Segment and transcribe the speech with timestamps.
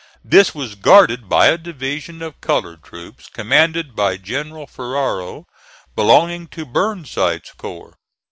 [0.25, 5.45] This was guarded by a division of colored troops, commanded by General Ferrero,
[5.95, 7.99] belonging to Burnside's corps.